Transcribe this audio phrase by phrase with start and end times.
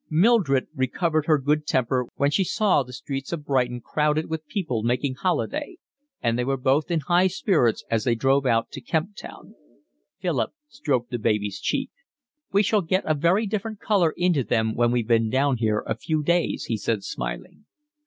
[0.09, 4.81] Mildred recovered her good temper when she saw the streets of Brighton crowded with people
[4.81, 5.77] making holiday,
[6.23, 9.53] and they were both in high spirits as they drove out to Kemp Town.
[10.19, 11.91] Philip stroked the baby's cheek.
[12.51, 15.93] "We shall get a very different colour into them when we've been down here a
[15.95, 17.65] few days," he said, smiling.